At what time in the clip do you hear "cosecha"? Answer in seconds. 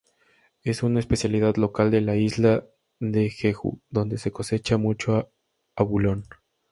4.31-4.77